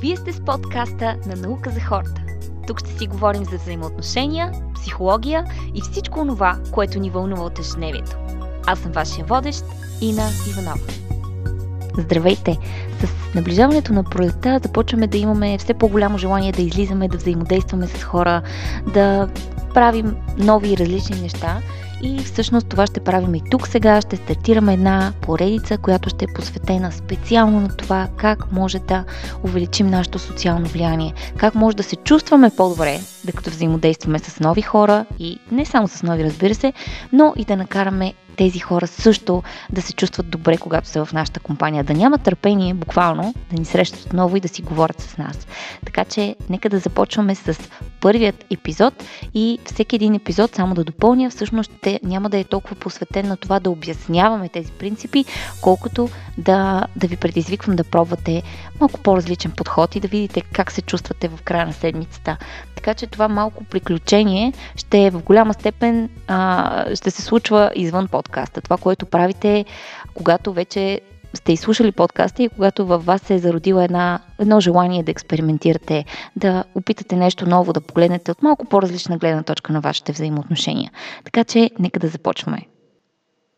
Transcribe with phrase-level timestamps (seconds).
[0.00, 2.22] Вие сте с подкаста на Наука за хората.
[2.66, 8.16] Тук ще си говорим за взаимоотношения, психология и всичко това, което ни вълнува от ежедневието.
[8.66, 9.64] Аз съм вашия водещ,
[10.00, 10.86] Ина Иванова.
[11.98, 12.58] Здравейте!
[13.00, 18.04] С наближаването на пролетта започваме да имаме все по-голямо желание да излизаме, да взаимодействаме с
[18.04, 18.42] хора,
[18.94, 19.28] да
[19.74, 21.60] правим нови и различни неща–
[22.02, 24.00] и всъщност това ще правим и тук сега.
[24.00, 29.04] Ще стартираме една поредица, която ще е посветена специално на това как може да
[29.44, 31.14] увеличим нашето социално влияние.
[31.36, 36.02] Как може да се чувстваме по-добре, докато взаимодействаме с нови хора и не само с
[36.02, 36.72] нови, разбира се,
[37.12, 41.40] но и да накараме тези хора също да се чувстват добре, когато са в нашата
[41.40, 45.46] компания, да нямат търпение, буквално, да ни срещат отново и да си говорят с нас.
[45.84, 47.58] Така че, нека да започваме с
[48.00, 48.94] първият епизод
[49.34, 53.36] и всеки един епизод, само да допълня, всъщност ще, няма да е толкова посветен на
[53.36, 55.24] това да обясняваме тези принципи,
[55.60, 58.42] колкото да, да ви предизвиквам да пробвате
[58.80, 62.36] малко по-различен подход и да видите как се чувствате в края на седмицата.
[62.74, 68.08] Така че това малко приключение ще е в голяма степен а, ще се случва извън
[68.28, 68.60] подкаста.
[68.60, 69.64] Това, което правите,
[70.14, 71.00] когато вече
[71.34, 76.04] сте изслушали подкаста и когато във вас се е зародила една, едно желание да експериментирате,
[76.36, 80.90] да опитате нещо ново, да погледнете от малко по-различна гледна точка на вашите взаимоотношения.
[81.24, 82.62] Така че, нека да започваме.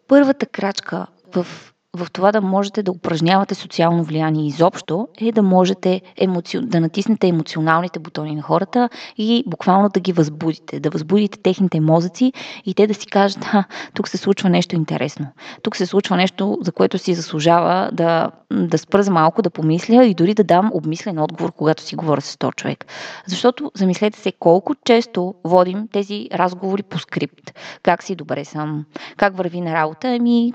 [0.08, 1.46] Първата крачка в
[1.96, 6.60] в това да можете да упражнявате социално влияние изобщо, е да можете емоци...
[6.60, 8.88] да натиснете емоционалните бутони на хората
[9.18, 12.32] и буквално да ги възбудите, да възбудите техните мозъци
[12.66, 15.26] и те да си кажат, а, тук се случва нещо интересно.
[15.62, 20.04] Тук се случва нещо, за което си заслужава да, да спра за малко, да помисля
[20.04, 22.86] и дори да дам обмислен отговор, когато си говоря с този човек.
[23.26, 27.58] Защото замислете се колко често водим тези разговори по скрипт.
[27.82, 28.84] Как си, добре съм,
[29.16, 30.52] как върви на работа, ами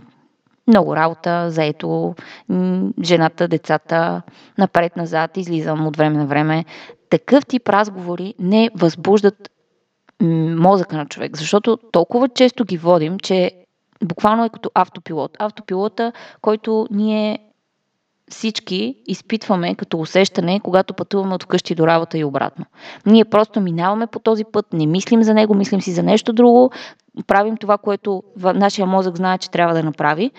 [0.68, 2.16] много работа, заето
[3.04, 4.22] жената, децата,
[4.58, 6.66] напред-назад, излизам от време на време.
[7.10, 9.50] Такъв тип разговори не възбуждат
[10.22, 13.52] мозъка на човек, защото толкова често ги водим, че
[14.04, 15.38] буквално е като автопилот.
[15.40, 16.12] Автопилота,
[16.42, 17.40] който ние
[18.32, 22.66] всички изпитваме като усещане, когато пътуваме от вкъщи до работа и обратно.
[23.06, 26.72] Ние просто минаваме по този път, не мислим за него, мислим си за нещо друго,
[27.28, 30.32] правим това, което нашия мозък знае, че трябва да направи,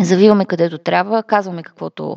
[0.00, 2.16] завиваме където трябва, казваме каквото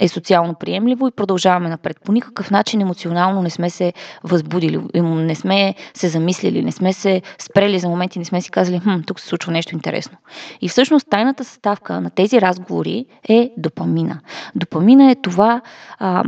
[0.00, 1.96] е социално приемливо и продължаваме напред.
[2.04, 3.92] По никакъв начин емоционално не сме се
[4.24, 8.78] възбудили, не сме се замислили, не сме се спрели за моменти, не сме си казали,
[8.78, 10.18] хм, тук се случва нещо интересно.
[10.60, 14.20] И всъщност тайната съставка на тези разговори е допамина.
[14.54, 15.60] Допамина е това
[15.98, 16.24] а,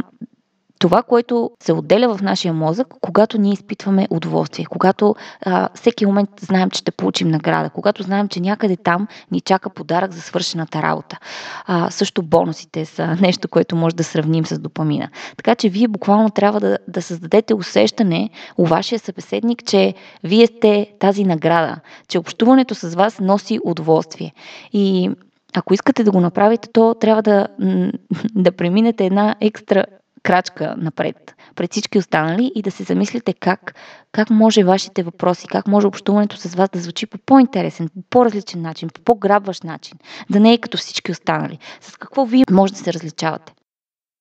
[0.82, 6.30] това, което се отделя в нашия мозък, когато ние изпитваме удоволствие, когато а, всеки момент
[6.40, 10.82] знаем, че ще получим награда, когато знаем, че някъде там ни чака подарък за свършената
[10.82, 11.18] работа.
[11.66, 15.08] А, също бонусите са нещо, което може да сравним с допамина.
[15.36, 19.94] Така че вие буквално трябва да, да създадете усещане у вашия събеседник, че
[20.24, 21.76] вие сте тази награда,
[22.08, 24.32] че общуването с вас носи удоволствие.
[24.72, 25.10] И
[25.54, 27.48] ако искате да го направите, то трябва да,
[28.34, 29.84] да преминете една екстра
[30.22, 33.74] крачка напред пред всички останали и да се замислите как,
[34.12, 38.62] как може вашите въпроси, как може общуването с вас да звучи по по-интересен, по по-различен
[38.62, 39.98] начин, по по-грабващ начин,
[40.30, 41.58] да не е като всички останали.
[41.80, 43.52] С какво вие може да се различавате.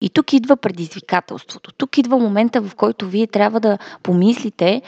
[0.01, 1.71] И тук идва предизвикателството.
[1.71, 4.81] Тук идва момента, в който вие трябва да помислите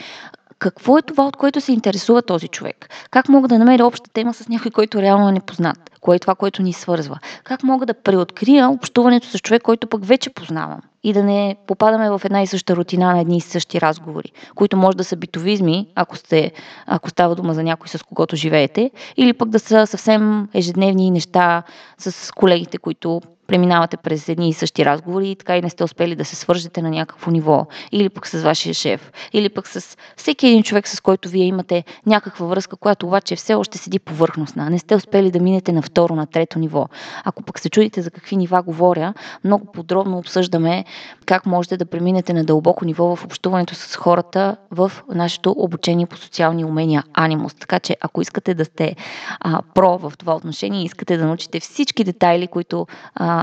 [0.64, 2.90] какво е това, от което се интересува този човек?
[3.12, 5.78] Как мога да намеря обща тема с някой, който реално е непознат?
[6.02, 7.20] Кое е това, което ни свързва?
[7.44, 10.82] Как мога да преоткрия общуването с човек, който пък вече познавам?
[11.04, 14.78] И да не попадаме в една и съща рутина на едни и същи разговори, които
[14.78, 16.52] може да са битовизми, ако, сте,
[16.86, 21.64] ако става дума за някой, с когото живеете, или пък да са съвсем ежедневни неща
[21.98, 23.22] с колегите, които
[23.54, 26.82] преминавате през едни и същи разговори и така и не сте успели да се свържете
[26.82, 31.02] на някакво ниво, или пък с вашия шеф, или пък с всеки един човек, с
[31.02, 34.70] който вие имате някаква връзка, която обаче все още седи повърхностна.
[34.70, 36.88] Не сте успели да минете на второ, на трето ниво.
[37.24, 39.14] Ако пък се чудите за какви нива говоря,
[39.44, 40.86] много подробно обсъждаме
[41.26, 46.18] как можете да преминете на дълбоко ниво в общуването с хората в нашето обучение по
[46.18, 47.54] социални умения Анимус.
[47.54, 48.96] Така че ако искате да сте
[49.40, 53.43] а, про в това отношение, искате да научите всички детайли, които а,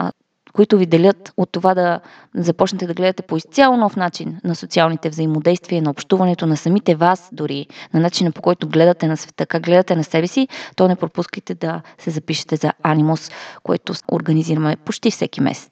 [0.53, 2.01] които ви делят от това да
[2.35, 7.29] започнете да гледате по изцяло нов начин на социалните взаимодействия, на общуването на самите вас,
[7.33, 10.97] дори на начина по който гледате на света, как гледате на себе си, то не
[10.97, 13.31] пропускайте да се запишете за Анимус,
[13.63, 15.71] което организираме почти всеки месец.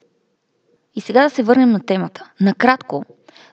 [0.95, 2.31] И сега да се върнем на темата.
[2.41, 3.03] Накратко,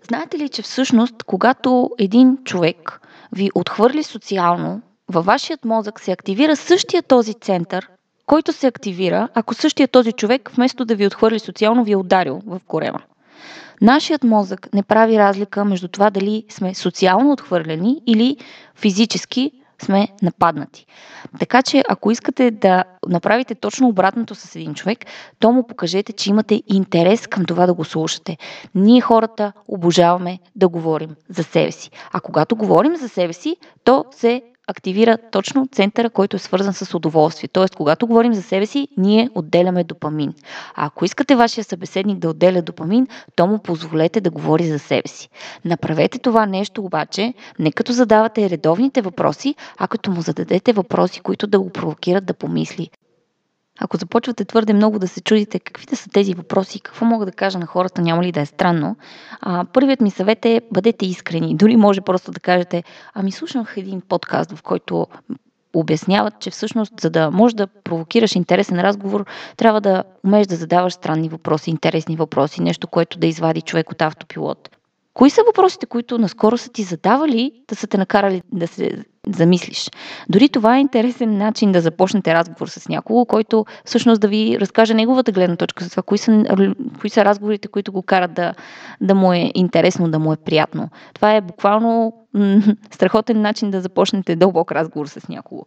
[0.09, 3.01] знаете ли, че всъщност, когато един човек
[3.33, 7.89] ви отхвърли социално, във вашият мозък се активира същия този център,
[8.27, 12.43] който се активира, ако същия този човек, вместо да ви отхвърли социално, ви е ударил
[12.47, 13.01] в корема.
[13.81, 18.37] Нашият мозък не прави разлика между това дали сме социално отхвърлени или
[18.75, 19.53] физически
[19.83, 20.87] сме нападнати.
[21.39, 24.99] Така че, ако искате да направите точно обратното с един човек,
[25.39, 28.37] то му покажете, че имате интерес към това да го слушате.
[28.75, 31.91] Ние хората обожаваме да говорим за себе си.
[32.13, 36.95] А когато говорим за себе си, то се активира точно центъра, който е свързан с
[36.95, 37.49] удоволствие.
[37.49, 40.35] Тоест, когато говорим за себе си, ние отделяме допамин.
[40.75, 45.09] А ако искате вашия събеседник да отделя допамин, то му позволете да говори за себе
[45.09, 45.29] си.
[45.65, 51.47] Направете това нещо обаче не като задавате редовните въпроси, а като му зададете въпроси, които
[51.47, 52.91] да го провокират да помисли.
[53.81, 57.33] Ако започвате твърде много да се чудите какви да са тези въпроси, какво мога да
[57.33, 58.97] кажа на хората, няма ли да е странно,
[59.41, 61.57] а, първият ми съвет е бъдете искрени.
[61.57, 62.85] Дори може просто да кажете,
[63.15, 65.07] ами слушах един подкаст, в който
[65.75, 69.25] обясняват, че всъщност, за да можеш да провокираш интересен разговор,
[69.57, 74.03] трябва да умееш да задаваш странни въпроси, интересни въпроси, нещо, което да извади човек от
[74.03, 74.71] автопилот.
[75.15, 79.91] Кои са въпросите, които наскоро са ти задавали, да са те накарали да се замислиш?
[80.29, 84.95] Дори това е интересен начин да започнете разговор с някого, който всъщност да ви разкаже
[84.95, 86.45] неговата гледна точка за това, кои са,
[87.01, 88.55] кои са разговорите, които го карат да,
[89.01, 90.89] да му е интересно, да му е приятно.
[91.15, 95.67] Това е буквално м- страхотен начин да започнете дълбок разговор с някого.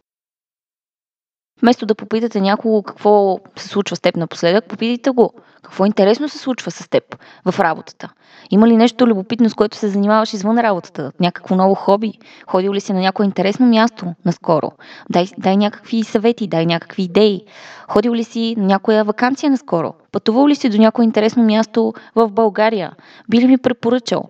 [1.62, 6.38] Вместо да попитате някого какво се случва с теб напоследък, попитайте го какво интересно се
[6.38, 8.12] случва с теб в работата.
[8.50, 11.12] Има ли нещо любопитно, с което се занимаваш извън работата?
[11.20, 12.12] Някакво ново хоби?
[12.46, 14.72] Ходил ли си на някое интересно място наскоро?
[15.10, 17.44] Дай, дай някакви съвети, дай някакви идеи.
[17.88, 19.94] Ходил ли си на някоя вакансия наскоро?
[20.12, 22.92] Пътувал ли си до някое интересно място в България?
[23.28, 24.24] Би ли ми препоръчал?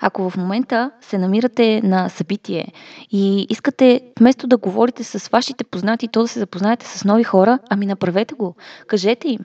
[0.00, 2.72] Ако в момента се намирате на събитие
[3.10, 7.58] и искате вместо да говорите с вашите познати, то да се запознаете с нови хора,
[7.70, 8.54] ами направете го.
[8.86, 9.40] Кажете им.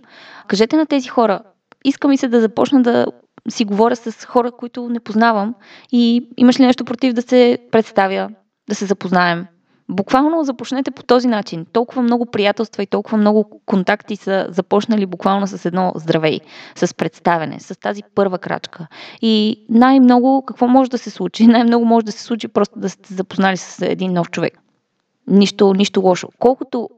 [0.48, 1.42] Кажете на тези хора.
[1.86, 3.06] Иска ми се да започна да
[3.50, 5.56] си говоря с хора, които не познавам
[5.92, 8.30] и имаш ли нещо против да се представя,
[8.69, 9.45] да се запознаем.
[9.92, 11.66] Буквално започнете по този начин.
[11.74, 16.40] Толкова много приятелства и толкова много контакти са започнали буквално с едно здравей,
[16.76, 18.88] с представене, с тази първа крачка.
[19.22, 21.48] И най-много какво може да се случи?
[21.48, 24.60] Най-много може да се случи просто да сте запознали с един нов човек.
[25.28, 26.30] Нищо, нищо лошо.
[26.40, 26.90] Колкото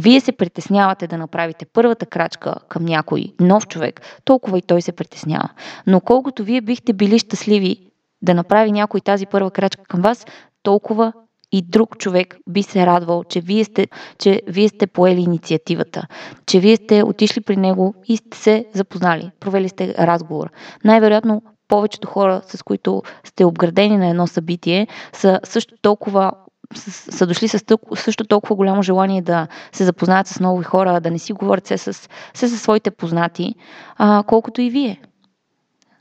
[0.00, 4.92] вие се притеснявате да направите първата крачка към някой нов човек, толкова и той се
[4.92, 5.48] притеснява.
[5.86, 7.76] Но колкото вие бихте били щастливи
[8.22, 10.26] да направи някой тази първа крачка към вас,
[10.62, 11.12] толкова
[11.52, 13.86] и друг човек би се радвал, че вие сте,
[14.18, 16.06] че вие сте поели инициативата,
[16.46, 20.50] че вие сте отишли при него и сте се запознали, провели сте разговор.
[20.84, 26.32] Най-вероятно повечето хора, с които сте обградени на едно събитие, са също толкова
[26.74, 27.64] са дошли с
[27.94, 31.78] също толкова голямо желание да се запознаят с нови хора, да не си говорят се
[31.78, 31.92] с,
[32.34, 33.54] се със своите познати,
[33.96, 35.00] а, колкото и вие.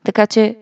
[0.03, 0.57] Така че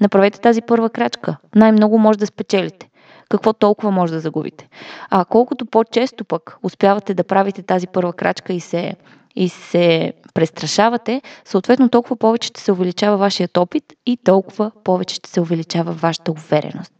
[0.00, 1.36] направете тази първа крачка.
[1.54, 2.88] Най-много може да спечелите
[3.32, 4.68] какво толкова може да загубите.
[5.10, 8.94] А колкото по-често пък успявате да правите тази първа крачка и се,
[9.36, 15.30] и се престрашавате, съответно толкова повече ще се увеличава вашият опит и толкова повече ще
[15.30, 16.92] се увеличава вашата увереност.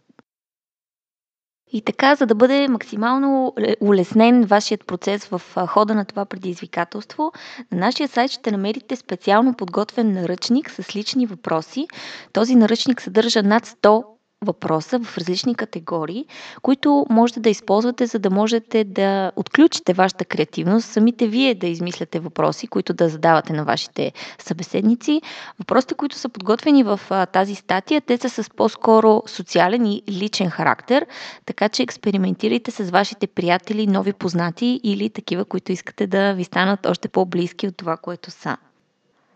[1.72, 7.32] И така, за да бъде максимално улеснен вашият процес в хода на това предизвикателство,
[7.72, 11.86] на нашия сайт ще намерите специално подготвен наръчник с лични въпроси.
[12.32, 14.05] Този наръчник съдържа над 100
[14.43, 16.27] въпроса в различни категории,
[16.63, 22.20] които можете да използвате, за да можете да отключите вашата креативност, самите вие да измисляте
[22.20, 25.22] въпроси, които да задавате на вашите събеседници.
[25.58, 27.01] Въпросите, които са подготвени в
[27.32, 31.06] тази статия, те са с по-скоро социален и личен характер,
[31.46, 36.87] така че експериментирайте с вашите приятели, нови познати или такива, които искате да ви станат
[36.87, 38.56] още по-близки от това, което са.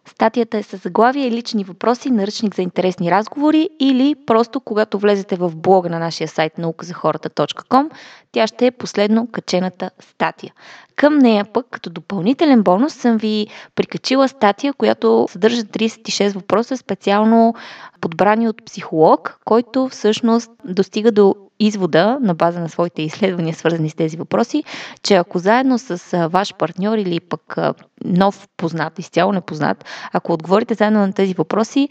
[0.07, 5.57] Статията е с заглавие лични въпроси, наръчник за интересни разговори или просто когато влезете в
[5.57, 7.91] блога на нашия сайт науказахората.com,
[8.33, 10.53] тя ще е последно качената статия.
[10.97, 17.55] Към нея пък, като допълнителен бонус, съм ви прикачила статия, която съдържа 36 въпроса, специално
[18.01, 23.95] подбрани от психолог, който всъщност достига до извода на база на своите изследвания, свързани с
[23.95, 24.65] тези въпроси,
[25.03, 27.57] че ако заедно с ваш партньор или пък
[28.05, 31.89] нов познат, изцяло непознат, ако отговорите заедно на тези въпроси,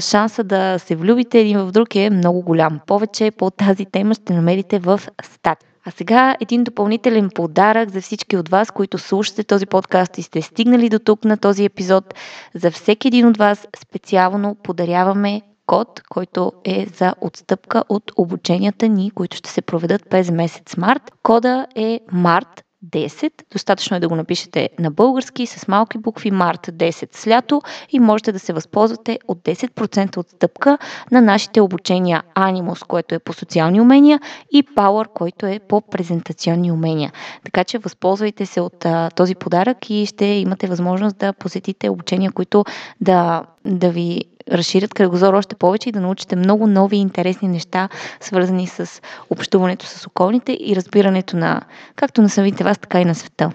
[0.00, 2.80] шанса да се влюбите един в друг е много голям.
[2.86, 5.68] Повече по тази тема ще намерите в статия.
[5.88, 10.42] А сега един допълнителен подарък за всички от вас, които слушате този подкаст и сте
[10.42, 12.14] стигнали до тук на този епизод.
[12.54, 19.10] За всеки един от вас специално подаряваме код, който е за отстъпка от обученията ни,
[19.10, 21.02] които ще се проведат през месец март.
[21.22, 23.32] Кода е MART 10.
[23.52, 28.00] Достатъчно е да го напишете на български с малки букви март 10 с лято и
[28.00, 30.78] можете да се възползвате от 10% отстъпка
[31.10, 34.20] на нашите обучения Animus, което е по социални умения
[34.52, 37.12] и Power, който е по презентационни умения.
[37.44, 42.32] Така че възползвайте се от а, този подарък и ще имате възможност да посетите обучения,
[42.32, 42.64] които
[43.00, 47.88] да, да ви разширят кръгозор още повече и да научите много нови и интересни неща,
[48.20, 51.60] свързани с общуването с околните и разбирането на
[51.96, 53.50] както на самите вас, така и на света.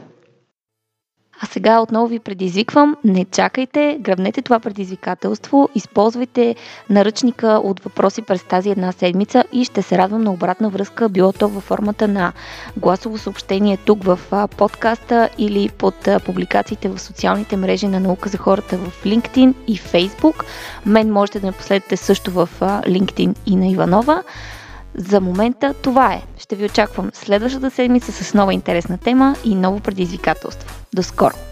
[1.43, 6.55] А сега отново ви предизвиквам, не чакайте, гръбнете това предизвикателство, използвайте
[6.89, 11.33] наръчника от въпроси през тази една седмица и ще се радвам на обратна връзка, било
[11.33, 12.33] то във формата на
[12.77, 14.19] гласово съобщение тук в
[14.57, 20.43] подкаста или под публикациите в социалните мрежи на наука за хората в LinkedIn и Facebook.
[20.86, 24.24] Мен можете да ме последвате също в LinkedIn и на Иванова.
[24.95, 26.21] За момента това е.
[26.38, 30.75] Ще ви очаквам следващата седмица с нова интересна тема и ново предизвикателство.
[30.93, 31.50] До скоро!